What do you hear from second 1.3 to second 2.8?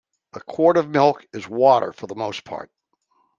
is water for the most part.